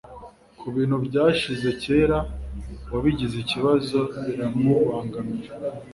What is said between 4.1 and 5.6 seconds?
biramubangamira